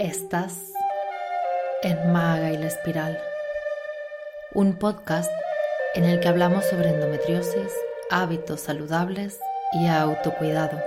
Estás 0.00 0.72
en 1.82 2.10
Maga 2.10 2.50
y 2.52 2.56
la 2.56 2.68
Espiral, 2.68 3.18
un 4.54 4.78
podcast 4.78 5.30
en 5.94 6.04
el 6.04 6.20
que 6.20 6.28
hablamos 6.28 6.64
sobre 6.64 6.88
endometriosis, 6.88 7.70
hábitos 8.10 8.62
saludables 8.62 9.38
y 9.74 9.88
autocuidado. 9.88 10.80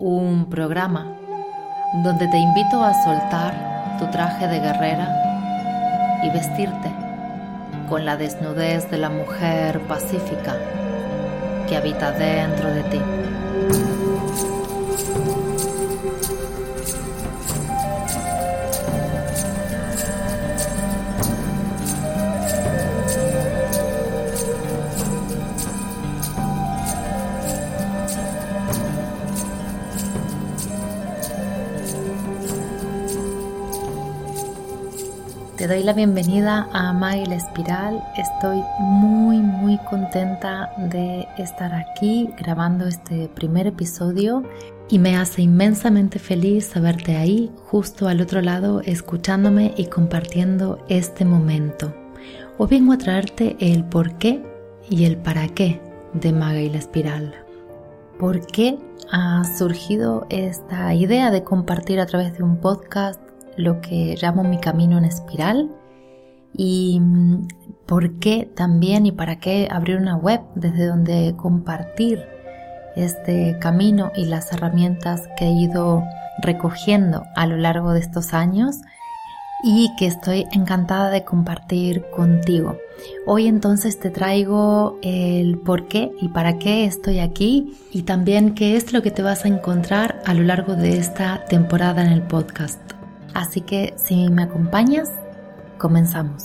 Un 0.00 0.50
programa 0.50 1.16
donde 2.02 2.26
te 2.26 2.36
invito 2.36 2.82
a 2.82 2.92
soltar 3.04 3.96
tu 4.00 4.10
traje 4.10 4.48
de 4.48 4.58
guerrera 4.58 6.20
y 6.24 6.30
vestirte 6.30 6.92
con 7.88 8.04
la 8.04 8.16
desnudez 8.16 8.90
de 8.90 8.98
la 8.98 9.08
mujer 9.08 9.78
pacífica 9.82 10.56
que 11.66 11.76
habita 11.76 12.12
dentro 12.12 12.72
de 12.72 12.82
ti. 12.84 13.00
Te 35.66 35.74
doy 35.74 35.82
la 35.82 35.94
bienvenida 35.94 36.68
a 36.72 36.90
Amai 36.90 37.26
la 37.26 37.34
Espiral. 37.34 38.00
Estoy 38.16 38.62
muy 38.78 39.38
muy 39.38 39.78
contenta 39.78 40.70
de 40.78 41.26
estar 41.38 41.74
aquí 41.74 42.30
grabando 42.38 42.86
este 42.86 43.28
primer 43.34 43.66
episodio 43.66 44.44
y 44.88 45.00
me 45.00 45.16
hace 45.16 45.42
inmensamente 45.42 46.20
feliz 46.20 46.66
saberte 46.66 47.16
ahí, 47.16 47.50
justo 47.64 48.06
al 48.06 48.20
otro 48.20 48.42
lado, 48.42 48.80
escuchándome 48.82 49.74
y 49.76 49.86
compartiendo 49.86 50.84
este 50.88 51.24
momento. 51.24 51.92
Hoy 52.58 52.68
vengo 52.70 52.92
a 52.92 52.98
traerte 52.98 53.56
el 53.58 53.82
por 53.82 54.18
qué 54.18 54.44
y 54.88 55.04
el 55.04 55.16
para 55.16 55.48
qué 55.48 55.80
de 56.12 56.32
Maga 56.32 56.60
y 56.60 56.70
la 56.70 56.78
Espiral. 56.78 57.34
¿Por 58.20 58.46
qué 58.46 58.78
ha 59.10 59.42
surgido 59.58 60.28
esta 60.30 60.94
idea 60.94 61.32
de 61.32 61.42
compartir 61.42 61.98
a 61.98 62.06
través 62.06 62.38
de 62.38 62.44
un 62.44 62.58
podcast 62.58 63.25
lo 63.56 63.80
que 63.80 64.16
llamo 64.20 64.44
mi 64.44 64.58
camino 64.58 64.98
en 64.98 65.04
espiral 65.04 65.70
y 66.54 67.00
mm, 67.00 67.48
por 67.86 68.18
qué 68.18 68.50
también 68.54 69.06
y 69.06 69.12
para 69.12 69.38
qué 69.38 69.68
abrir 69.70 69.96
una 69.96 70.16
web 70.16 70.40
desde 70.54 70.86
donde 70.86 71.34
compartir 71.36 72.24
este 72.96 73.58
camino 73.60 74.10
y 74.16 74.24
las 74.24 74.52
herramientas 74.52 75.28
que 75.36 75.46
he 75.46 75.52
ido 75.52 76.02
recogiendo 76.42 77.24
a 77.36 77.46
lo 77.46 77.56
largo 77.56 77.92
de 77.92 78.00
estos 78.00 78.34
años 78.34 78.76
y 79.62 79.94
que 79.96 80.06
estoy 80.06 80.46
encantada 80.52 81.10
de 81.10 81.24
compartir 81.24 82.04
contigo. 82.14 82.78
Hoy 83.26 83.46
entonces 83.46 83.98
te 83.98 84.10
traigo 84.10 84.98
el 85.02 85.58
por 85.58 85.88
qué 85.88 86.10
y 86.20 86.28
para 86.28 86.58
qué 86.58 86.84
estoy 86.84 87.20
aquí 87.20 87.76
y 87.90 88.02
también 88.02 88.54
qué 88.54 88.76
es 88.76 88.92
lo 88.92 89.02
que 89.02 89.10
te 89.10 89.22
vas 89.22 89.44
a 89.44 89.48
encontrar 89.48 90.22
a 90.24 90.34
lo 90.34 90.42
largo 90.42 90.74
de 90.74 90.98
esta 90.98 91.44
temporada 91.46 92.04
en 92.04 92.12
el 92.12 92.22
podcast. 92.22 92.85
Así 93.36 93.60
que 93.60 93.92
si 93.98 94.30
me 94.30 94.44
acompañas, 94.44 95.10
comenzamos. 95.76 96.44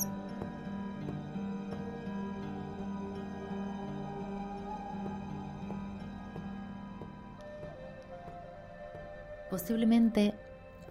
Posiblemente 9.49 10.35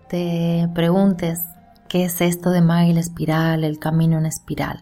te 0.09 0.71
preguntes 0.75 1.41
qué 1.91 2.05
es 2.07 2.23
esto 2.23 2.49
de 2.49 2.63
Maggie 2.63 2.95
la 2.95 3.01
espiral, 3.01 3.63
el 3.63 3.79
camino 3.79 4.17
en 4.17 4.25
espiral. 4.25 4.81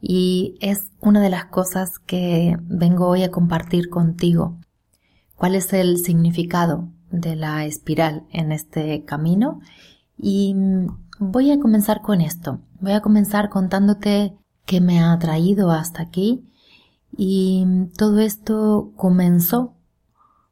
Y 0.00 0.56
es 0.60 0.92
una 1.00 1.20
de 1.20 1.30
las 1.30 1.46
cosas 1.46 1.98
que 1.98 2.56
vengo 2.60 3.08
hoy 3.08 3.24
a 3.24 3.32
compartir 3.32 3.90
contigo. 3.90 4.56
¿Cuál 5.34 5.56
es 5.56 5.72
el 5.72 5.98
significado 5.98 6.88
de 7.10 7.34
la 7.34 7.64
espiral 7.64 8.22
en 8.30 8.52
este 8.52 9.04
camino 9.04 9.58
y 10.22 10.54
voy 11.18 11.50
a 11.50 11.58
comenzar 11.58 12.02
con 12.02 12.20
esto. 12.20 12.60
Voy 12.80 12.92
a 12.92 13.00
comenzar 13.00 13.48
contándote 13.48 14.36
qué 14.66 14.80
me 14.80 15.00
ha 15.00 15.18
traído 15.18 15.70
hasta 15.70 16.02
aquí. 16.02 16.46
Y 17.16 17.66
todo 17.96 18.20
esto 18.20 18.92
comenzó 18.96 19.74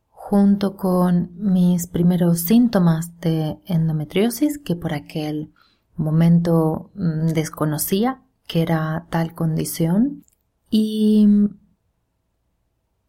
junto 0.08 0.76
con 0.76 1.30
mis 1.36 1.86
primeros 1.86 2.40
síntomas 2.40 3.18
de 3.20 3.58
endometriosis, 3.64 4.58
que 4.58 4.76
por 4.76 4.92
aquel 4.92 5.52
momento 5.96 6.90
mm, 6.94 7.28
desconocía 7.28 8.22
que 8.46 8.62
era 8.62 9.06
tal 9.10 9.34
condición. 9.34 10.24
Y 10.70 11.28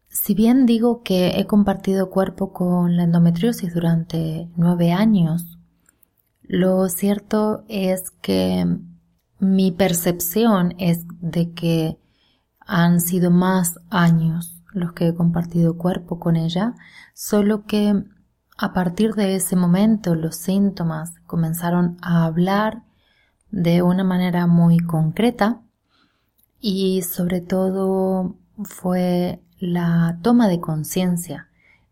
si 0.08 0.34
bien 0.34 0.66
digo 0.66 1.02
que 1.02 1.38
he 1.38 1.46
compartido 1.46 2.10
cuerpo 2.10 2.52
con 2.52 2.96
la 2.96 3.04
endometriosis 3.04 3.74
durante 3.74 4.48
nueve 4.56 4.92
años, 4.92 5.59
lo 6.52 6.88
cierto 6.88 7.64
es 7.68 8.10
que 8.22 8.66
mi 9.38 9.70
percepción 9.70 10.74
es 10.78 11.04
de 11.20 11.52
que 11.52 11.96
han 12.58 13.00
sido 13.00 13.30
más 13.30 13.78
años 13.88 14.60
los 14.72 14.92
que 14.92 15.06
he 15.06 15.14
compartido 15.14 15.78
cuerpo 15.78 16.18
con 16.18 16.34
ella, 16.34 16.74
solo 17.14 17.66
que 17.66 18.02
a 18.58 18.72
partir 18.72 19.14
de 19.14 19.36
ese 19.36 19.54
momento 19.54 20.16
los 20.16 20.34
síntomas 20.38 21.12
comenzaron 21.24 21.98
a 22.02 22.24
hablar 22.24 22.82
de 23.52 23.82
una 23.82 24.02
manera 24.02 24.48
muy 24.48 24.80
concreta 24.80 25.62
y 26.58 27.02
sobre 27.02 27.40
todo 27.40 28.34
fue 28.64 29.40
la 29.60 30.18
toma 30.20 30.48
de 30.48 30.58
conciencia 30.58 31.48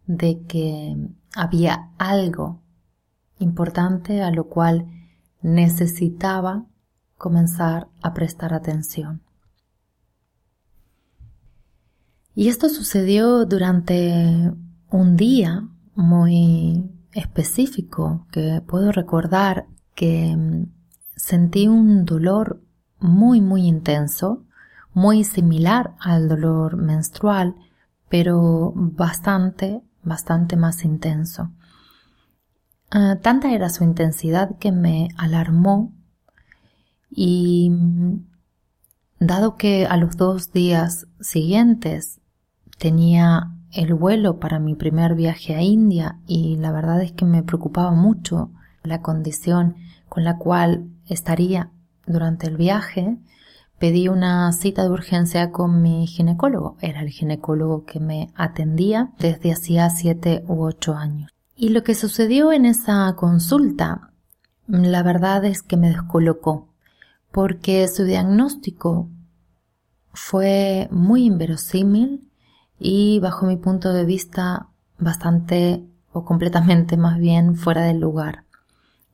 de 0.08 0.42
que 0.48 0.96
había 1.36 1.90
algo 1.96 2.60
importante 3.38 4.22
a 4.22 4.30
lo 4.30 4.44
cual 4.44 4.86
necesitaba 5.42 6.66
comenzar 7.16 7.88
a 8.02 8.14
prestar 8.14 8.54
atención. 8.54 9.22
Y 12.34 12.48
esto 12.48 12.68
sucedió 12.68 13.44
durante 13.44 14.52
un 14.90 15.16
día 15.16 15.68
muy 15.94 16.88
específico 17.12 18.26
que 18.30 18.62
puedo 18.66 18.92
recordar 18.92 19.66
que 19.96 20.36
mm, 20.36 20.66
sentí 21.16 21.66
un 21.66 22.04
dolor 22.04 22.62
muy 23.00 23.40
muy 23.40 23.66
intenso, 23.66 24.44
muy 24.94 25.24
similar 25.24 25.94
al 26.00 26.28
dolor 26.28 26.76
menstrual, 26.76 27.56
pero 28.08 28.72
bastante, 28.74 29.82
bastante 30.02 30.56
más 30.56 30.84
intenso. 30.84 31.50
Ah, 32.90 33.18
tanta 33.20 33.52
era 33.52 33.68
su 33.68 33.84
intensidad 33.84 34.56
que 34.58 34.72
me 34.72 35.08
alarmó 35.18 35.92
y 37.10 37.70
dado 39.18 39.56
que 39.56 39.86
a 39.86 39.96
los 39.98 40.16
dos 40.16 40.52
días 40.52 41.06
siguientes 41.20 42.20
tenía 42.78 43.52
el 43.72 43.92
vuelo 43.92 44.38
para 44.38 44.58
mi 44.58 44.74
primer 44.74 45.14
viaje 45.14 45.54
a 45.54 45.62
India 45.62 46.18
y 46.26 46.56
la 46.56 46.72
verdad 46.72 47.02
es 47.02 47.12
que 47.12 47.26
me 47.26 47.42
preocupaba 47.42 47.90
mucho 47.92 48.50
la 48.82 49.02
condición 49.02 49.76
con 50.08 50.24
la 50.24 50.38
cual 50.38 50.88
estaría 51.06 51.70
durante 52.06 52.46
el 52.46 52.56
viaje, 52.56 53.18
pedí 53.78 54.08
una 54.08 54.50
cita 54.52 54.82
de 54.82 54.90
urgencia 54.90 55.52
con 55.52 55.82
mi 55.82 56.06
ginecólogo. 56.06 56.78
Era 56.80 57.02
el 57.02 57.10
ginecólogo 57.10 57.84
que 57.84 58.00
me 58.00 58.30
atendía 58.34 59.12
desde 59.18 59.52
hacía 59.52 59.90
siete 59.90 60.42
u 60.48 60.62
ocho 60.62 60.94
años. 60.94 61.30
Y 61.60 61.70
lo 61.70 61.82
que 61.82 61.96
sucedió 61.96 62.52
en 62.52 62.66
esa 62.66 63.12
consulta, 63.16 64.12
la 64.68 65.02
verdad 65.02 65.44
es 65.44 65.64
que 65.64 65.76
me 65.76 65.88
descolocó, 65.88 66.68
porque 67.32 67.88
su 67.88 68.04
diagnóstico 68.04 69.08
fue 70.12 70.86
muy 70.92 71.24
inverosímil 71.24 72.30
y 72.78 73.18
bajo 73.18 73.44
mi 73.44 73.56
punto 73.56 73.92
de 73.92 74.04
vista 74.04 74.68
bastante 75.00 75.84
o 76.12 76.24
completamente 76.24 76.96
más 76.96 77.18
bien 77.18 77.56
fuera 77.56 77.82
del 77.82 77.98
lugar. 77.98 78.44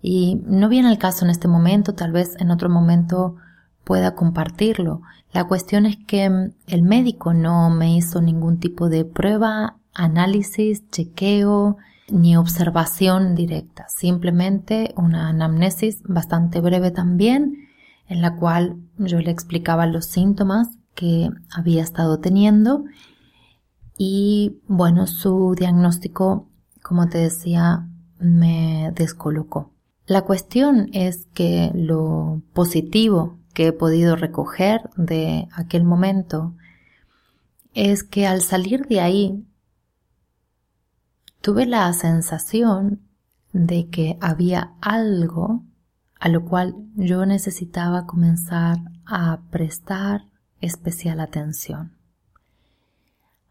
Y 0.02 0.42
no 0.44 0.68
viene 0.68 0.88
al 0.88 0.98
caso 0.98 1.24
en 1.24 1.30
este 1.30 1.48
momento, 1.48 1.94
tal 1.94 2.12
vez 2.12 2.36
en 2.40 2.50
otro 2.50 2.68
momento 2.68 3.36
pueda 3.84 4.14
compartirlo. 4.14 5.00
La 5.32 5.44
cuestión 5.44 5.86
es 5.86 5.96
que 6.06 6.50
el 6.66 6.82
médico 6.82 7.32
no 7.32 7.70
me 7.70 7.96
hizo 7.96 8.20
ningún 8.20 8.58
tipo 8.60 8.90
de 8.90 9.06
prueba, 9.06 9.78
análisis, 9.94 10.86
chequeo, 10.90 11.78
ni 12.08 12.36
observación 12.36 13.34
directa, 13.34 13.86
simplemente 13.88 14.92
una 14.96 15.28
anamnesis 15.28 16.02
bastante 16.04 16.60
breve 16.60 16.90
también, 16.90 17.68
en 18.06 18.20
la 18.20 18.36
cual 18.36 18.76
yo 18.98 19.18
le 19.20 19.30
explicaba 19.30 19.86
los 19.86 20.06
síntomas 20.06 20.68
que 20.94 21.30
había 21.50 21.82
estado 21.82 22.20
teniendo 22.20 22.84
y 23.96 24.60
bueno, 24.66 25.06
su 25.06 25.54
diagnóstico, 25.56 26.48
como 26.82 27.08
te 27.08 27.18
decía, 27.18 27.88
me 28.18 28.92
descolocó. 28.94 29.72
La 30.06 30.22
cuestión 30.22 30.90
es 30.92 31.26
que 31.32 31.70
lo 31.74 32.42
positivo 32.52 33.38
que 33.54 33.68
he 33.68 33.72
podido 33.72 34.16
recoger 34.16 34.90
de 34.96 35.48
aquel 35.54 35.84
momento 35.84 36.54
es 37.72 38.02
que 38.02 38.26
al 38.26 38.42
salir 38.42 38.86
de 38.86 39.00
ahí 39.00 39.44
tuve 41.44 41.66
la 41.66 41.92
sensación 41.92 43.02
de 43.52 43.90
que 43.90 44.16
había 44.22 44.72
algo 44.80 45.62
a 46.18 46.30
lo 46.30 46.46
cual 46.46 46.74
yo 46.96 47.26
necesitaba 47.26 48.06
comenzar 48.06 48.78
a 49.04 49.42
prestar 49.50 50.24
especial 50.62 51.20
atención. 51.20 51.98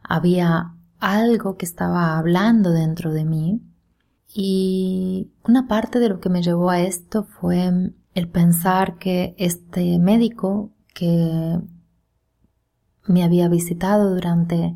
Había 0.02 0.74
algo 1.00 1.56
que 1.56 1.68
estaba 1.68 2.18
hablando 2.18 2.72
dentro 2.72 3.14
de 3.14 3.26
mí 3.26 3.62
y 4.34 5.30
una 5.44 5.68
parte 5.68 6.00
de 6.00 6.10
lo 6.10 6.20
que 6.20 6.30
me 6.30 6.42
llevó 6.42 6.72
a 6.72 6.82
esto 6.82 7.26
fue 7.26 7.94
el 8.16 8.28
pensar 8.28 8.98
que 8.98 9.36
este 9.38 10.00
médico 10.00 10.72
que 10.96 11.60
me 13.06 13.24
había 13.24 13.48
visitado 13.50 14.16
durante 14.16 14.74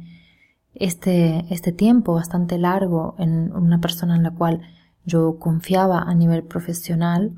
este, 0.79 1.45
este 1.53 1.71
tiempo 1.71 2.13
bastante 2.13 2.57
largo 2.57 3.15
en 3.17 3.55
una 3.55 3.79
persona 3.79 4.15
en 4.15 4.23
la 4.23 4.31
cual 4.31 4.61
yo 5.05 5.39
confiaba 5.39 6.01
a 6.01 6.13
nivel 6.13 6.43
profesional, 6.43 7.33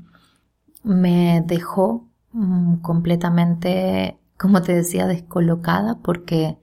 me 0.82 1.42
dejó 1.46 2.08
mm, 2.32 2.76
completamente, 2.76 4.18
como 4.36 4.62
te 4.62 4.74
decía, 4.74 5.06
descolocada 5.06 5.98
porque 6.02 6.58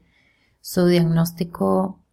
su 0.60 0.86
diagnóstico 0.86 2.04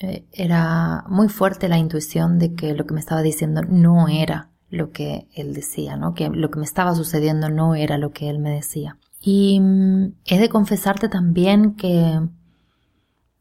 eh, 0.00 0.26
era 0.32 1.04
muy 1.08 1.28
fuerte 1.28 1.68
la 1.68 1.78
intuición 1.78 2.38
de 2.38 2.54
que 2.54 2.74
lo 2.74 2.86
que 2.86 2.94
me 2.94 3.00
estaba 3.00 3.22
diciendo 3.22 3.62
no 3.62 4.08
era 4.08 4.50
lo 4.70 4.92
que 4.92 5.28
él 5.34 5.54
decía, 5.54 5.96
¿no? 5.96 6.14
Que 6.14 6.28
lo 6.28 6.50
que 6.50 6.58
me 6.58 6.64
estaba 6.64 6.94
sucediendo 6.94 7.48
no 7.48 7.74
era 7.74 7.98
lo 7.98 8.12
que 8.12 8.30
él 8.30 8.38
me 8.38 8.50
decía. 8.50 8.98
Y 9.20 9.60
mm, 9.60 10.14
he 10.24 10.38
de 10.38 10.48
confesarte 10.48 11.08
también 11.08 11.74
que 11.74 12.20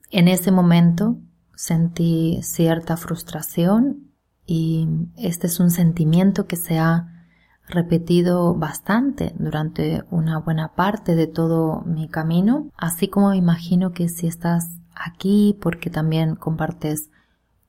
en 0.10 0.28
ese 0.28 0.52
momento 0.52 1.18
sentí 1.56 2.40
cierta 2.44 2.98
frustración 2.98 4.12
y 4.46 4.88
este 5.18 5.48
es 5.48 5.60
un 5.60 5.72
sentimiento 5.72 6.48
que 6.48 6.56
se 6.56 6.80
ha 6.80 7.26
repetido 7.68 8.56
bastante 8.56 9.34
durante 9.38 10.04
una 10.10 10.40
buena 10.40 10.74
parte 10.74 11.16
de 11.16 11.28
todo 11.28 11.82
mi 11.82 12.08
camino, 12.08 12.72
así 12.78 13.10
como 13.10 13.34
imagino 13.34 13.92
que 13.92 14.08
si 14.08 14.28
estás 14.28 14.70
aquí 14.96 15.58
porque 15.62 15.90
también 15.90 16.36
compartes 16.36 17.10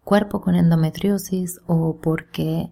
cuerpo 0.05 0.40
con 0.40 0.55
endometriosis 0.55 1.61
o 1.67 1.99
porque 2.00 2.70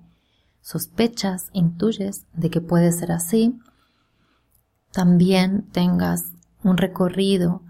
sospechas, 0.60 1.50
intuyes 1.52 2.26
de 2.32 2.50
que 2.50 2.60
puede 2.60 2.92
ser 2.92 3.12
así, 3.12 3.58
también 4.92 5.68
tengas 5.72 6.32
un 6.62 6.76
recorrido 6.76 7.62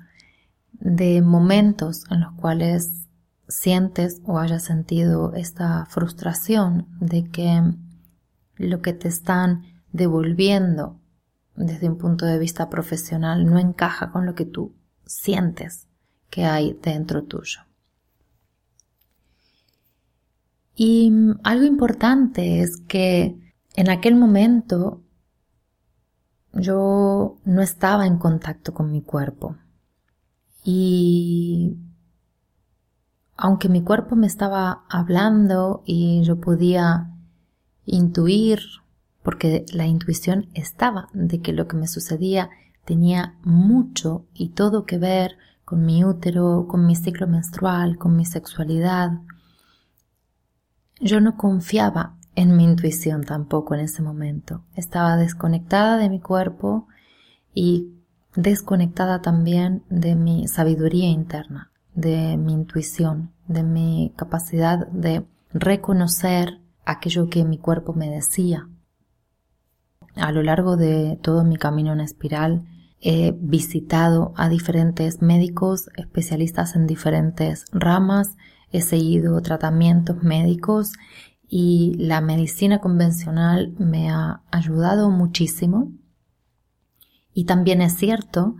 de 0.80 1.22
momentos 1.22 2.04
en 2.10 2.20
los 2.20 2.32
cuales 2.34 3.06
sientes 3.48 4.20
o 4.24 4.38
hayas 4.38 4.64
sentido 4.64 5.32
esta 5.34 5.86
frustración 5.86 6.86
de 7.00 7.24
que 7.24 7.62
lo 8.56 8.82
que 8.82 8.92
te 8.92 9.08
están 9.08 9.62
devolviendo 9.92 11.00
desde 11.54 11.88
un 11.88 11.96
punto 11.96 12.26
de 12.26 12.38
vista 12.38 12.68
profesional 12.68 13.46
no 13.46 13.58
encaja 13.58 14.10
con 14.10 14.26
lo 14.26 14.34
que 14.34 14.44
tú 14.44 14.74
sientes 15.06 15.86
que 16.30 16.44
hay 16.44 16.78
dentro 16.82 17.24
tuyo. 17.24 17.60
Y 20.74 21.10
algo 21.42 21.64
importante 21.64 22.60
es 22.60 22.76
que 22.76 23.38
en 23.74 23.88
aquel 23.88 24.14
momento 24.14 25.02
yo 26.52 27.38
no 27.44 27.62
estaba 27.62 28.06
en 28.06 28.18
contacto 28.18 28.74
con 28.74 28.92
mi 28.92 29.02
cuerpo. 29.02 29.56
Y 30.68 31.76
aunque 33.36 33.68
mi 33.68 33.84
cuerpo 33.84 34.16
me 34.16 34.26
estaba 34.26 34.84
hablando 34.88 35.84
y 35.86 36.24
yo 36.24 36.40
podía 36.40 37.12
intuir, 37.84 38.58
porque 39.22 39.64
la 39.72 39.86
intuición 39.86 40.48
estaba 40.54 41.08
de 41.12 41.40
que 41.40 41.52
lo 41.52 41.68
que 41.68 41.76
me 41.76 41.86
sucedía 41.86 42.50
tenía 42.84 43.36
mucho 43.44 44.26
y 44.34 44.48
todo 44.48 44.86
que 44.86 44.98
ver 44.98 45.36
con 45.64 45.84
mi 45.84 46.04
útero, 46.04 46.66
con 46.68 46.84
mi 46.84 46.96
ciclo 46.96 47.28
menstrual, 47.28 47.96
con 47.96 48.16
mi 48.16 48.24
sexualidad. 48.24 49.20
Yo 51.00 51.20
no 51.20 51.36
confiaba 51.36 52.16
en 52.34 52.56
mi 52.56 52.64
intuición 52.64 53.22
tampoco 53.22 53.76
en 53.76 53.82
ese 53.82 54.02
momento. 54.02 54.64
Estaba 54.74 55.16
desconectada 55.16 55.96
de 55.96 56.10
mi 56.10 56.18
cuerpo 56.18 56.88
y 57.54 57.95
desconectada 58.36 59.20
también 59.22 59.82
de 59.88 60.14
mi 60.14 60.46
sabiduría 60.46 61.08
interna 61.08 61.72
de 61.96 62.36
mi 62.36 62.52
intuición, 62.52 63.32
de 63.48 63.64
mi 63.64 64.12
capacidad 64.16 64.86
de 64.88 65.26
reconocer 65.52 66.60
aquello 66.84 67.28
que 67.28 67.44
mi 67.44 67.58
cuerpo 67.58 67.94
me 67.94 68.08
decía. 68.10 68.68
A 70.14 70.30
lo 70.30 70.42
largo 70.42 70.76
de 70.76 71.18
todo 71.22 71.42
mi 71.42 71.56
camino 71.56 71.92
en 71.92 72.00
espiral 72.00 72.64
he 73.00 73.32
visitado 73.32 74.32
a 74.36 74.48
diferentes 74.48 75.20
médicos, 75.22 75.88
especialistas 75.96 76.76
en 76.76 76.86
diferentes 76.86 77.64
ramas, 77.72 78.36
he 78.70 78.82
seguido 78.82 79.40
tratamientos 79.40 80.22
médicos 80.22 80.92
y 81.48 81.94
la 81.98 82.20
medicina 82.20 82.80
convencional 82.80 83.74
me 83.78 84.10
ha 84.10 84.42
ayudado 84.50 85.10
muchísimo. 85.10 85.92
Y 87.36 87.44
también 87.44 87.82
es 87.82 87.92
cierto 87.92 88.56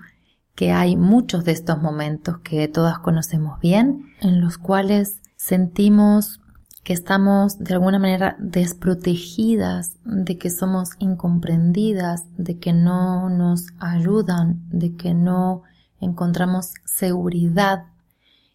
que 0.55 0.71
hay 0.71 0.97
muchos 0.97 1.47
de 1.47 1.53
estos 1.53 1.81
momentos 1.81 2.41
que 2.41 2.69
todas 2.69 2.99
conocemos 2.99 3.59
bien, 3.59 4.13
en 4.21 4.43
los 4.43 4.59
cuales 4.59 5.23
sentimos 5.35 6.43
que 6.85 6.93
estamos 6.93 7.59
de 7.59 7.73
alguna 7.73 7.99
manera 7.99 8.37
desprotegidas, 8.39 9.97
de 10.05 10.37
que 10.37 10.51
somos 10.51 10.91
incomprendidas, 10.99 12.25
de 12.37 12.59
que 12.59 12.75
no 12.75 13.31
nos 13.31 13.69
ayudan, 13.79 14.61
de 14.69 14.95
que 14.95 15.15
no 15.15 15.63
encontramos 15.99 16.75
seguridad 16.85 17.87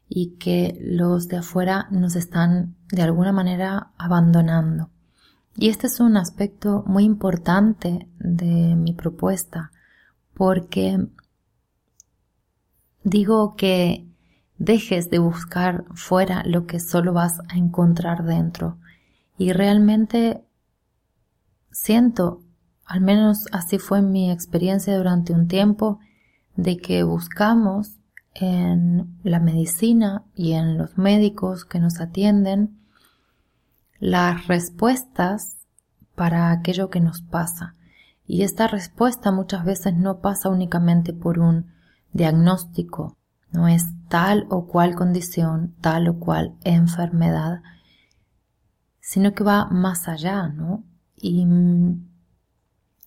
y 0.07 0.35
que 0.37 0.77
los 0.79 1.29
de 1.29 1.37
afuera 1.37 1.87
nos 1.89 2.15
están 2.15 2.75
de 2.91 3.01
alguna 3.01 3.31
manera 3.31 3.89
abandonando. 3.97 4.91
Y 5.55 5.69
este 5.69 5.87
es 5.87 5.99
un 5.99 6.15
aspecto 6.15 6.83
muy 6.85 7.05
importante 7.05 8.07
de 8.19 8.75
mi 8.75 8.93
propuesta, 8.93 9.71
porque 10.41 10.97
Digo 13.03 13.55
que 13.55 14.07
dejes 14.57 15.11
de 15.11 15.19
buscar 15.19 15.85
fuera 15.93 16.41
lo 16.47 16.65
que 16.65 16.79
solo 16.79 17.13
vas 17.13 17.39
a 17.47 17.57
encontrar 17.57 18.23
dentro. 18.23 18.79
Y 19.37 19.53
realmente 19.53 20.43
siento, 21.71 22.41
al 22.85 23.01
menos 23.01 23.45
así 23.51 23.77
fue 23.77 24.01
mi 24.01 24.31
experiencia 24.31 24.97
durante 24.97 25.31
un 25.31 25.47
tiempo, 25.47 25.99
de 26.55 26.77
que 26.77 27.03
buscamos 27.03 27.99
en 28.33 29.19
la 29.21 29.39
medicina 29.39 30.23
y 30.33 30.53
en 30.53 30.75
los 30.75 30.97
médicos 30.97 31.65
que 31.65 31.77
nos 31.77 31.99
atienden 31.99 32.79
las 33.99 34.47
respuestas 34.47 35.57
para 36.15 36.49
aquello 36.49 36.89
que 36.89 36.99
nos 36.99 37.21
pasa. 37.21 37.75
Y 38.33 38.43
esta 38.43 38.65
respuesta 38.65 39.29
muchas 39.29 39.65
veces 39.65 39.93
no 39.93 40.21
pasa 40.21 40.47
únicamente 40.47 41.11
por 41.11 41.37
un 41.37 41.73
diagnóstico, 42.13 43.17
no 43.51 43.67
es 43.67 43.83
tal 44.07 44.47
o 44.49 44.67
cual 44.67 44.95
condición, 44.95 45.75
tal 45.81 46.07
o 46.07 46.17
cual 46.17 46.55
enfermedad, 46.63 47.61
sino 49.01 49.33
que 49.33 49.43
va 49.43 49.65
más 49.65 50.07
allá, 50.07 50.47
¿no? 50.47 50.85
Y 51.17 51.45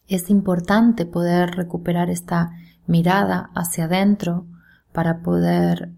es 0.08 0.28
importante 0.28 1.06
poder 1.06 1.52
recuperar 1.52 2.10
esta 2.10 2.50
mirada 2.86 3.50
hacia 3.54 3.84
adentro 3.84 4.46
para 4.92 5.22
poder 5.22 5.90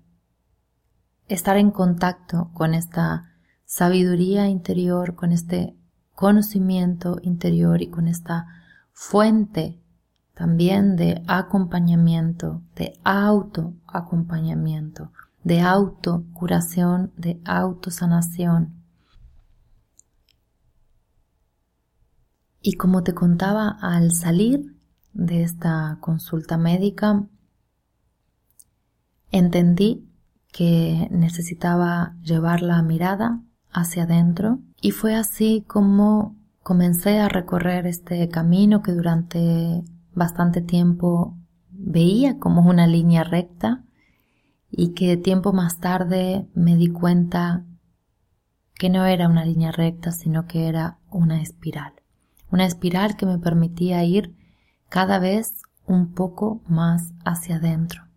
estar 1.26 1.56
en 1.56 1.72
contacto 1.72 2.52
con 2.54 2.74
esta 2.74 3.32
sabiduría 3.64 4.46
interior, 4.46 5.16
con 5.16 5.32
este 5.32 5.74
conocimiento 6.14 7.18
interior 7.22 7.82
y 7.82 7.90
con 7.90 8.06
esta 8.06 8.46
fuente 8.96 9.78
también 10.32 10.96
de 10.96 11.22
acompañamiento, 11.28 12.62
de 12.74 12.98
autoacompañamiento, 13.04 15.12
de 15.44 15.60
autocuración, 15.60 17.12
de 17.16 17.40
autosanación. 17.44 18.82
Y 22.62 22.72
como 22.72 23.02
te 23.02 23.12
contaba 23.14 23.78
al 23.80 24.12
salir 24.12 24.74
de 25.12 25.42
esta 25.42 25.98
consulta 26.00 26.56
médica, 26.56 27.26
entendí 29.30 30.08
que 30.52 31.08
necesitaba 31.10 32.16
llevar 32.22 32.62
la 32.62 32.80
mirada 32.82 33.42
hacia 33.70 34.04
adentro 34.04 34.60
y 34.80 34.92
fue 34.92 35.14
así 35.14 35.64
como 35.66 36.34
comencé 36.66 37.20
a 37.20 37.28
recorrer 37.28 37.86
este 37.86 38.28
camino 38.28 38.82
que 38.82 38.90
durante 38.90 39.84
bastante 40.16 40.60
tiempo 40.60 41.38
veía 41.70 42.40
como 42.40 42.68
una 42.68 42.88
línea 42.88 43.22
recta 43.22 43.84
y 44.68 44.92
que 44.92 45.16
tiempo 45.16 45.52
más 45.52 45.78
tarde 45.78 46.48
me 46.54 46.74
di 46.74 46.88
cuenta 46.88 47.64
que 48.74 48.90
no 48.90 49.04
era 49.04 49.28
una 49.28 49.44
línea 49.44 49.70
recta, 49.70 50.10
sino 50.10 50.48
que 50.48 50.66
era 50.66 50.98
una 51.08 51.40
espiral. 51.40 51.92
Una 52.50 52.66
espiral 52.66 53.16
que 53.16 53.26
me 53.26 53.38
permitía 53.38 54.02
ir 54.02 54.34
cada 54.88 55.20
vez 55.20 55.62
un 55.86 56.14
poco 56.14 56.62
más 56.66 57.12
hacia 57.24 57.58
adentro. 57.58 58.08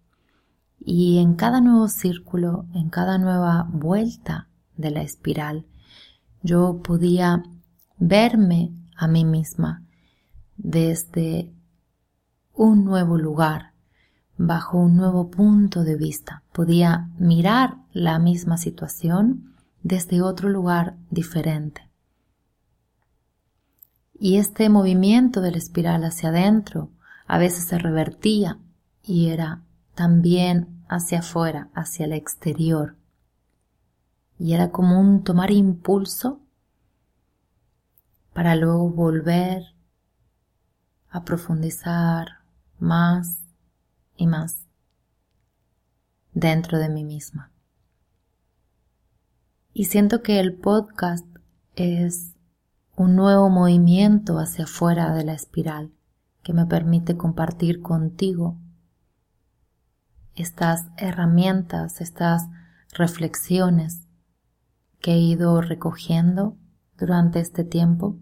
Y 0.79 1.20
en 1.20 1.36
cada 1.36 1.62
nuevo 1.62 1.88
círculo, 1.88 2.65
en 2.74 2.89
cada 2.89 3.20
nueva 3.20 3.68
vuelta 3.72 4.48
de 4.75 4.89
la 4.89 5.03
espiral, 5.03 5.68
yo 6.41 6.82
podía 6.82 7.44
verme 8.00 8.72
a 8.96 9.08
mí 9.08 9.25
misma 9.25 9.84
desde 10.58 11.51
un 12.53 12.84
nuevo 12.84 13.18
lugar, 13.18 13.74
bajo 14.38 14.77
un 14.77 14.96
nuevo 14.96 15.29
punto 15.29 15.84
de 15.84 15.96
vista. 15.96 16.44
Podía 16.53 17.10
mirar 17.18 17.77
la 17.91 18.20
misma 18.20 18.58
situación 18.58 19.53
desde 19.84 20.22
otro 20.22 20.50
lugar 20.50 20.98
diferente. 21.10 21.89
Y 24.18 24.38
este 24.38 24.70
movimiento 24.70 25.39
de 25.41 25.51
la 25.51 25.58
espiral 25.58 26.03
hacia 26.03 26.29
adentro 26.29 26.89
a 27.27 27.38
veces 27.38 27.65
se 27.65 27.77
revertía 27.77 28.58
y 29.03 29.29
era 29.29 29.63
también 29.96 30.84
hacia 30.89 31.20
afuera, 31.20 31.70
hacia 31.74 32.06
el 32.06 32.13
exterior. 32.13 32.98
Y 34.38 34.53
era 34.53 34.72
como 34.72 35.00
un 35.00 35.24
tomar 35.24 35.51
impulso 35.51 36.41
para 38.39 38.55
luego 38.55 38.89
volver 38.89 39.75
a 41.10 41.25
profundizar 41.25 42.38
más 42.77 43.41
y 44.15 44.27
más 44.27 44.65
dentro 46.31 46.77
de 46.77 46.88
mí 46.88 47.03
misma. 47.03 47.51
Y 49.74 49.84
siento 49.88 50.24
que 50.24 50.39
el 50.39 50.53
podcast 50.53 51.25
es 51.75 52.34
un 52.96 53.17
nuevo 53.17 53.50
movimiento 53.50 54.39
hacia 54.39 54.63
afuera 54.63 55.13
de 55.13 55.25
la 55.25 55.34
espiral 55.34 55.91
que 56.41 56.53
me 56.53 56.65
permite 56.65 57.17
compartir 57.17 57.81
contigo 57.81 58.58
estas 60.36 60.86
herramientas, 60.96 62.00
estas 62.00 62.48
reflexiones 62.93 64.08
que 65.01 65.12
he 65.12 65.19
ido 65.19 65.60
recogiendo 65.60 66.55
durante 66.98 67.41
este 67.41 67.65
tiempo, 67.65 68.17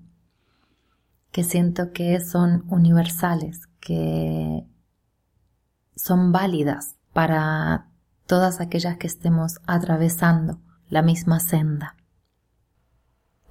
que 1.38 1.44
siento 1.44 1.91
que 1.94 2.20
son 2.20 2.63
universales, 2.67 3.67
que 3.79 4.65
son 5.96 6.32
válidas 6.32 6.96
para 7.13 7.91
todas 8.25 8.60
aquellas 8.60 8.98
que 8.98 9.06
estemos 9.06 9.60
atravesando 9.67 10.60
la 10.89 11.03
misma 11.03 11.39
senda. 11.39 11.96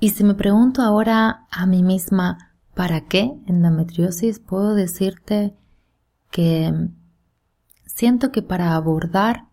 Y 0.00 0.11
si 0.11 0.25
me 0.25 0.35
pregunto 0.35 0.83
ahora 0.83 1.47
a 1.49 1.64
mí 1.66 1.85
misma, 1.85 2.57
¿para 2.75 3.02
qué 3.02 3.40
endometriosis? 3.47 4.40
Puedo 4.40 4.75
decirte 4.75 5.57
que 6.33 6.88
siento 7.85 8.33
que 8.33 8.43
para 8.43 8.75
abordar 8.75 9.47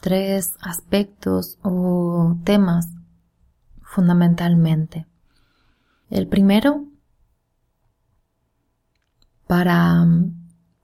tres 0.00 0.54
aspectos 0.60 1.58
o 1.62 2.36
temas 2.44 2.86
fundamentalmente. 3.80 5.08
El 6.08 6.28
primero, 6.28 6.86
para 9.46 10.06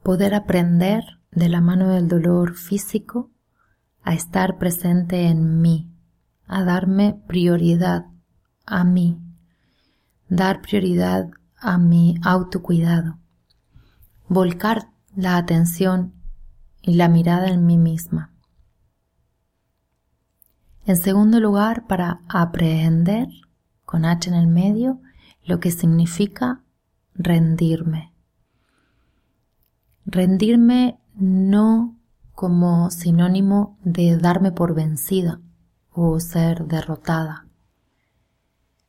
poder 0.02 0.34
aprender 0.34 1.04
de 1.30 1.48
la 1.48 1.60
mano 1.60 1.88
del 1.88 2.08
dolor 2.08 2.54
físico 2.54 3.30
a 4.02 4.14
estar 4.14 4.58
presente 4.58 5.26
en 5.26 5.60
mí, 5.60 5.90
a 6.46 6.64
darme 6.64 7.20
prioridad 7.26 8.06
a 8.64 8.84
mí, 8.84 9.20
dar 10.28 10.62
prioridad 10.62 11.30
a 11.60 11.78
mi 11.78 12.18
autocuidado, 12.22 13.18
volcar 14.28 14.90
la 15.14 15.36
atención 15.36 16.14
y 16.82 16.94
la 16.94 17.08
mirada 17.08 17.48
en 17.48 17.66
mí 17.66 17.76
misma. 17.76 18.32
En 20.86 20.96
segundo 20.96 21.38
lugar, 21.38 21.86
para 21.86 22.20
aprender, 22.28 23.28
con 23.84 24.06
H 24.06 24.30
en 24.30 24.36
el 24.36 24.46
medio, 24.46 25.00
lo 25.44 25.60
que 25.60 25.70
significa 25.70 26.62
rendirme. 27.14 28.07
Rendirme 30.10 30.98
no 31.16 31.94
como 32.32 32.90
sinónimo 32.90 33.76
de 33.84 34.16
darme 34.16 34.52
por 34.52 34.74
vencida 34.74 35.42
o 35.90 36.18
ser 36.18 36.64
derrotada, 36.64 37.46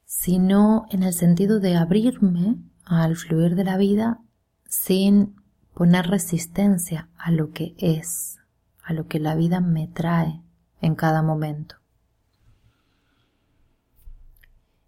sino 0.05 0.85
en 0.91 1.03
el 1.03 1.11
sentido 1.11 1.59
de 1.59 1.75
abrirme 1.75 2.55
al 2.85 3.17
fluir 3.17 3.55
de 3.55 3.65
la 3.65 3.75
vida 3.75 4.21
sin 4.63 5.35
poner 5.73 6.07
resistencia 6.07 7.09
a 7.17 7.31
lo 7.31 7.51
que 7.51 7.75
es, 7.77 8.37
a 8.81 8.93
lo 8.93 9.07
que 9.07 9.19
la 9.19 9.35
vida 9.35 9.59
me 9.59 9.89
trae 9.89 10.41
en 10.79 10.95
cada 10.95 11.21
momento. 11.21 11.75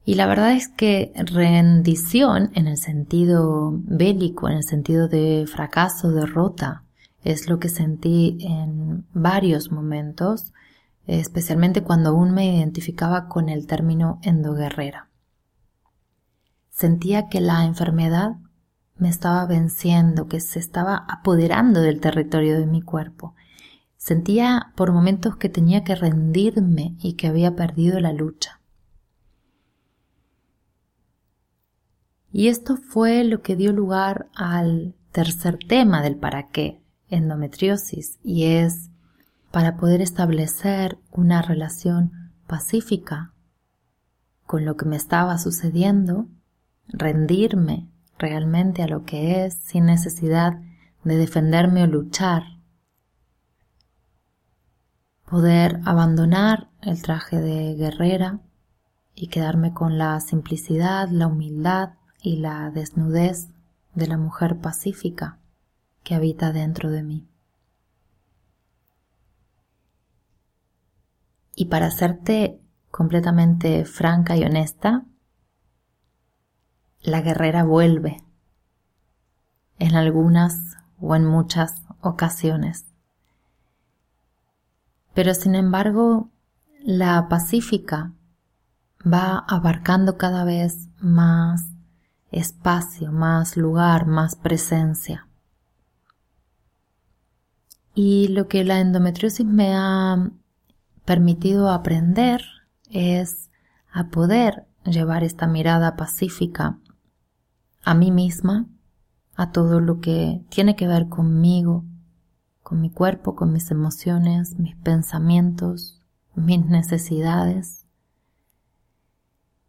Y 0.03 0.15
la 0.15 0.25
verdad 0.25 0.53
es 0.53 0.67
que 0.67 1.11
rendición 1.15 2.51
en 2.55 2.67
el 2.67 2.77
sentido 2.77 3.71
bélico, 3.73 4.49
en 4.49 4.57
el 4.57 4.63
sentido 4.63 5.07
de 5.07 5.45
fracaso, 5.47 6.11
derrota, 6.11 6.83
es 7.23 7.47
lo 7.47 7.59
que 7.59 7.69
sentí 7.69 8.37
en 8.41 9.05
varios 9.13 9.71
momentos, 9.71 10.53
especialmente 11.05 11.83
cuando 11.83 12.09
aún 12.09 12.31
me 12.31 12.57
identificaba 12.57 13.27
con 13.27 13.49
el 13.49 13.67
término 13.67 14.19
endoguerrera. 14.23 15.09
Sentía 16.69 17.27
que 17.27 17.41
la 17.41 17.65
enfermedad 17.65 18.37
me 18.97 19.09
estaba 19.09 19.45
venciendo, 19.45 20.27
que 20.27 20.39
se 20.39 20.57
estaba 20.57 21.05
apoderando 21.07 21.81
del 21.81 21.99
territorio 21.99 22.59
de 22.59 22.65
mi 22.65 22.81
cuerpo. 22.81 23.35
Sentía 23.97 24.73
por 24.75 24.91
momentos 24.91 25.35
que 25.35 25.49
tenía 25.49 25.83
que 25.83 25.93
rendirme 25.93 26.95
y 26.99 27.13
que 27.13 27.27
había 27.27 27.55
perdido 27.55 27.99
la 27.99 28.13
lucha. 28.13 28.60
Y 32.31 32.47
esto 32.47 32.77
fue 32.77 33.23
lo 33.23 33.41
que 33.41 33.55
dio 33.55 33.73
lugar 33.73 34.29
al 34.35 34.95
tercer 35.11 35.57
tema 35.57 36.01
del 36.01 36.15
para 36.15 36.47
qué, 36.47 36.81
endometriosis, 37.09 38.19
y 38.23 38.45
es 38.45 38.89
para 39.51 39.75
poder 39.75 40.01
establecer 40.01 40.97
una 41.11 41.41
relación 41.41 42.31
pacífica 42.47 43.33
con 44.45 44.65
lo 44.65 44.77
que 44.77 44.85
me 44.85 44.95
estaba 44.95 45.37
sucediendo, 45.37 46.27
rendirme 46.87 47.89
realmente 48.17 48.83
a 48.83 48.87
lo 48.87 49.03
que 49.03 49.45
es 49.45 49.55
sin 49.55 49.85
necesidad 49.85 50.59
de 51.03 51.17
defenderme 51.17 51.83
o 51.83 51.87
luchar, 51.87 52.43
poder 55.29 55.79
abandonar 55.85 56.69
el 56.81 57.01
traje 57.01 57.39
de 57.39 57.75
guerrera 57.75 58.41
y 59.15 59.27
quedarme 59.27 59.73
con 59.73 59.97
la 59.97 60.19
simplicidad, 60.19 61.09
la 61.09 61.27
humildad 61.27 61.93
y 62.21 62.37
la 62.37 62.69
desnudez 62.69 63.49
de 63.95 64.07
la 64.07 64.17
mujer 64.17 64.59
pacífica 64.59 65.39
que 66.03 66.15
habita 66.15 66.51
dentro 66.51 66.89
de 66.89 67.03
mí. 67.03 67.27
Y 71.55 71.65
para 71.65 71.91
serte 71.91 72.61
completamente 72.89 73.85
franca 73.85 74.37
y 74.37 74.43
honesta, 74.43 75.05
la 77.01 77.21
guerrera 77.21 77.63
vuelve 77.63 78.23
en 79.79 79.95
algunas 79.95 80.77
o 80.99 81.15
en 81.15 81.25
muchas 81.25 81.81
ocasiones. 82.01 82.85
Pero 85.13 85.33
sin 85.33 85.55
embargo, 85.55 86.29
la 86.83 87.27
pacífica 87.27 88.13
va 89.01 89.39
abarcando 89.47 90.17
cada 90.17 90.43
vez 90.43 90.89
más 90.99 91.71
espacio, 92.31 93.11
más 93.11 93.57
lugar, 93.57 94.07
más 94.07 94.35
presencia. 94.35 95.27
Y 97.93 98.29
lo 98.29 98.47
que 98.47 98.63
la 98.63 98.79
endometriosis 98.79 99.45
me 99.45 99.75
ha 99.75 100.31
permitido 101.05 101.69
aprender 101.69 102.41
es 102.89 103.49
a 103.91 104.07
poder 104.07 104.65
llevar 104.85 105.23
esta 105.23 105.45
mirada 105.45 105.95
pacífica 105.97 106.79
a 107.83 107.93
mí 107.93 108.11
misma, 108.11 108.67
a 109.35 109.51
todo 109.51 109.79
lo 109.79 109.99
que 109.99 110.41
tiene 110.49 110.75
que 110.75 110.87
ver 110.87 111.09
conmigo, 111.09 111.83
con 112.63 112.79
mi 112.79 112.89
cuerpo, 112.89 113.35
con 113.35 113.51
mis 113.51 113.71
emociones, 113.71 114.57
mis 114.57 114.75
pensamientos, 114.77 116.01
mis 116.35 116.65
necesidades 116.65 117.85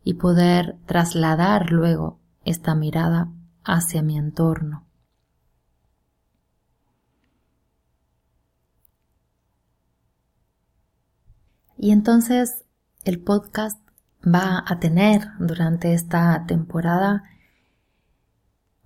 y 0.05 0.15
poder 0.15 0.79
trasladar 0.87 1.73
luego 1.73 2.22
esta 2.45 2.75
mirada 2.75 3.29
hacia 3.65 4.03
mi 4.03 4.19
entorno. 4.19 4.87
Y 11.77 11.91
entonces 11.91 12.65
el 13.05 13.21
podcast 13.21 13.81
va 14.25 14.63
a 14.67 14.79
tener 14.79 15.23
durante 15.41 15.95
esta 15.95 16.47
temporada 16.47 17.25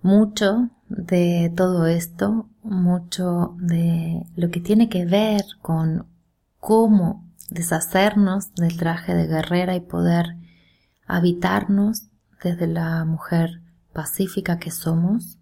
mucho 0.01 0.71
de 0.89 1.53
todo 1.55 1.85
esto, 1.85 2.49
mucho 2.63 3.55
de 3.59 4.25
lo 4.35 4.49
que 4.49 4.61
tiene 4.61 4.89
que 4.89 5.05
ver 5.05 5.43
con 5.61 6.07
cómo 6.59 7.23
deshacernos 7.49 8.53
del 8.55 8.77
traje 8.77 9.13
de 9.13 9.27
guerrera 9.27 9.75
y 9.75 9.81
poder 9.81 10.35
habitarnos 11.05 12.07
desde 12.43 12.67
la 12.67 13.03
mujer 13.05 13.61
pacífica 13.93 14.59
que 14.59 14.71
somos. 14.71 15.37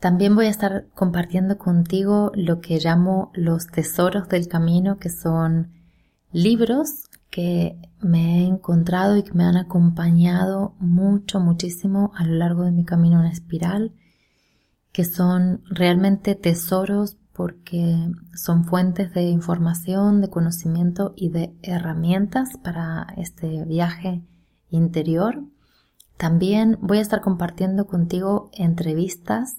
También 0.00 0.36
voy 0.36 0.46
a 0.46 0.50
estar 0.50 0.86
compartiendo 0.94 1.58
contigo 1.58 2.30
lo 2.34 2.60
que 2.60 2.78
llamo 2.78 3.32
los 3.34 3.66
tesoros 3.66 4.28
del 4.28 4.46
camino, 4.46 4.98
que 4.98 5.10
son 5.10 5.72
libros 6.30 7.04
que 7.30 7.76
me 8.00 8.40
he 8.40 8.46
encontrado 8.46 9.16
y 9.16 9.22
que 9.22 9.32
me 9.32 9.44
han 9.44 9.56
acompañado 9.56 10.74
mucho, 10.78 11.40
muchísimo 11.40 12.12
a 12.14 12.24
lo 12.24 12.34
largo 12.34 12.62
de 12.64 12.70
mi 12.70 12.84
camino 12.84 13.20
en 13.20 13.26
espiral, 13.26 13.92
que 14.92 15.04
son 15.04 15.62
realmente 15.68 16.34
tesoros 16.34 17.16
porque 17.32 18.10
son 18.34 18.64
fuentes 18.64 19.14
de 19.14 19.22
información, 19.22 20.20
de 20.20 20.28
conocimiento 20.28 21.12
y 21.16 21.30
de 21.30 21.54
herramientas 21.62 22.56
para 22.62 23.06
este 23.16 23.64
viaje 23.64 24.22
interior. 24.70 25.42
También 26.16 26.78
voy 26.80 26.98
a 26.98 27.02
estar 27.02 27.20
compartiendo 27.20 27.86
contigo 27.86 28.50
entrevistas 28.52 29.58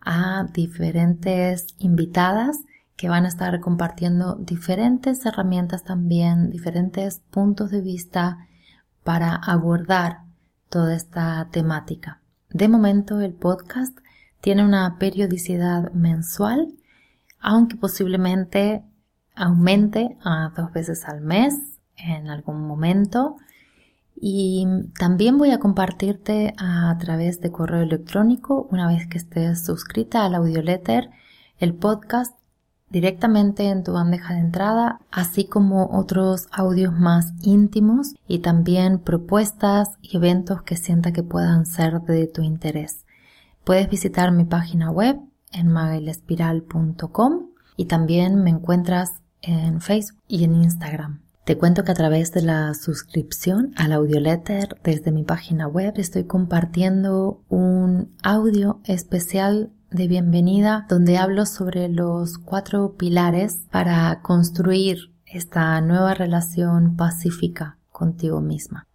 a 0.00 0.46
diferentes 0.52 1.66
invitadas 1.78 2.58
que 2.96 3.08
van 3.08 3.24
a 3.24 3.28
estar 3.28 3.58
compartiendo 3.60 4.36
diferentes 4.36 5.24
herramientas 5.26 5.84
también, 5.84 6.50
diferentes 6.50 7.20
puntos 7.30 7.70
de 7.70 7.80
vista 7.80 8.46
para 9.04 9.34
abordar 9.34 10.20
toda 10.68 10.94
esta 10.94 11.48
temática. 11.50 12.20
De 12.50 12.68
momento 12.68 13.20
el 13.20 13.32
podcast 13.32 13.98
tiene 14.40 14.64
una 14.64 14.98
periodicidad 14.98 15.92
mensual, 15.92 16.68
aunque 17.40 17.76
posiblemente 17.76 18.84
aumente 19.34 20.16
a 20.24 20.52
dos 20.56 20.72
veces 20.72 21.04
al 21.04 21.20
mes 21.20 21.54
en 21.96 22.28
algún 22.28 22.66
momento. 22.66 23.36
Y 24.24 24.64
también 25.00 25.36
voy 25.36 25.50
a 25.50 25.58
compartirte 25.58 26.54
a 26.56 26.96
través 27.00 27.40
de 27.40 27.50
correo 27.50 27.82
electrónico, 27.82 28.68
una 28.70 28.86
vez 28.86 29.08
que 29.08 29.18
estés 29.18 29.64
suscrita 29.64 30.24
al 30.24 30.36
audioletter, 30.36 31.10
el 31.58 31.74
podcast 31.74 32.32
directamente 32.88 33.68
en 33.68 33.82
tu 33.82 33.94
bandeja 33.94 34.34
de 34.34 34.38
entrada, 34.38 35.00
así 35.10 35.46
como 35.46 35.86
otros 35.90 36.46
audios 36.52 36.92
más 36.92 37.32
íntimos 37.42 38.14
y 38.28 38.38
también 38.38 39.00
propuestas 39.00 39.98
y 40.00 40.18
eventos 40.18 40.62
que 40.62 40.76
sienta 40.76 41.12
que 41.12 41.24
puedan 41.24 41.66
ser 41.66 42.00
de 42.02 42.28
tu 42.28 42.42
interés. 42.42 43.04
Puedes 43.64 43.90
visitar 43.90 44.30
mi 44.30 44.44
página 44.44 44.92
web 44.92 45.18
en 45.50 45.66
magaelespiral.com 45.66 47.46
y 47.76 47.86
también 47.86 48.36
me 48.44 48.50
encuentras 48.50 49.14
en 49.40 49.80
Facebook 49.80 50.22
y 50.28 50.44
en 50.44 50.54
Instagram. 50.54 51.22
Te 51.44 51.58
cuento 51.58 51.82
que 51.82 51.90
a 51.90 51.96
través 51.96 52.30
de 52.30 52.42
la 52.42 52.72
suscripción 52.72 53.72
al 53.76 53.92
audioletter 53.92 54.80
desde 54.84 55.10
mi 55.10 55.24
página 55.24 55.66
web 55.66 55.94
estoy 55.96 56.24
compartiendo 56.24 57.42
un 57.48 58.16
audio 58.22 58.80
especial 58.84 59.72
de 59.90 60.06
bienvenida 60.06 60.86
donde 60.88 61.18
hablo 61.18 61.44
sobre 61.44 61.88
los 61.88 62.38
cuatro 62.38 62.94
pilares 62.96 63.66
para 63.72 64.22
construir 64.22 65.12
esta 65.26 65.80
nueva 65.80 66.14
relación 66.14 66.94
pacífica 66.94 67.76
contigo 67.90 68.40
misma. 68.40 68.86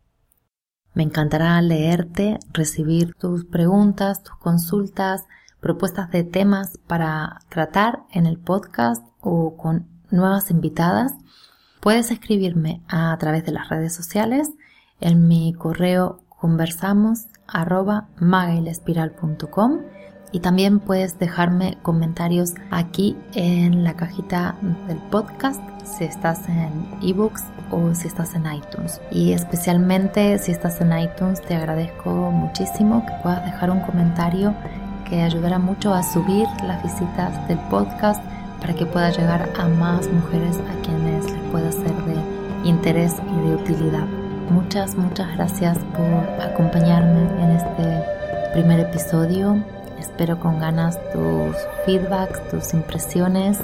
Me 0.94 1.04
encantará 1.04 1.62
leerte, 1.62 2.40
recibir 2.54 3.14
tus 3.16 3.44
preguntas, 3.44 4.24
tus 4.24 4.38
consultas, 4.38 5.26
propuestas 5.60 6.12
de 6.12 6.24
temas 6.24 6.80
para 6.88 7.42
tratar 7.50 8.04
en 8.14 8.26
el 8.26 8.40
podcast 8.40 9.06
o 9.20 9.58
con 9.58 9.86
nuevas 10.12 10.50
invitadas. 10.50 11.12
Puedes 11.80 12.12
escribirme 12.12 12.82
a 12.88 13.16
través 13.18 13.46
de 13.46 13.52
las 13.52 13.70
redes 13.70 13.94
sociales 13.94 14.50
en 15.00 15.28
mi 15.28 15.54
correo 15.54 16.22
conversamos 16.28 17.26
y 20.32 20.40
también 20.40 20.80
puedes 20.80 21.18
dejarme 21.20 21.78
comentarios 21.84 22.54
aquí 22.70 23.16
en 23.34 23.84
la 23.84 23.96
cajita 23.96 24.56
del 24.88 24.98
podcast 25.10 25.62
si 25.86 26.04
estás 26.04 26.48
en 26.50 26.88
ebooks 27.02 27.44
o 27.72 27.94
si 27.96 28.08
estás 28.08 28.36
en 28.36 28.46
iTunes. 28.52 29.00
Y 29.12 29.32
especialmente 29.32 30.38
si 30.40 30.52
estás 30.52 30.82
en 30.82 30.98
iTunes 30.98 31.42
te 31.42 31.56
agradezco 31.56 32.10
muchísimo 32.32 33.06
que 33.06 33.14
puedas 33.24 33.46
dejar 33.46 33.72
un 33.72 33.80
comentario 33.82 34.54
que 35.10 35.22
ayudará 35.22 35.60
mucho 35.60 35.94
a 35.94 36.04
subir 36.04 36.46
las 36.64 36.84
visitas 36.84 37.48
del 37.48 37.60
podcast 37.70 38.22
para 38.60 38.74
que 38.74 38.86
pueda 38.86 39.12
llegar 39.12 39.50
a 39.58 39.68
más 39.70 40.12
mujeres 40.12 40.58
a 40.58 40.82
quienes 40.82 41.17
pueda 41.52 41.72
ser 41.72 41.94
de 42.06 42.70
interés 42.70 43.16
y 43.22 43.48
de 43.48 43.56
utilidad. 43.56 44.08
Muchas, 44.50 44.96
muchas 44.96 45.36
gracias 45.36 45.78
por 45.96 46.42
acompañarme 46.42 47.22
en 47.44 47.52
este 47.52 48.04
primer 48.54 48.80
episodio 48.80 49.62
Espero 50.00 50.40
con 50.40 50.60
ganas 50.60 51.00
tus 51.12 51.56
feedbacks, 51.86 52.42
tus 52.50 52.74
impresiones 52.74 53.60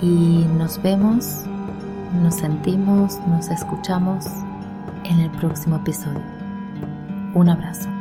y 0.00 0.44
nos 0.58 0.82
vemos, 0.82 1.42
nos 2.22 2.36
sentimos, 2.36 3.18
nos 3.28 3.48
escuchamos 3.48 4.26
en 5.04 5.20
el 5.20 5.30
próximo 5.32 5.76
episodio. 5.76 6.22
Un 7.34 7.48
abrazo. 7.48 7.95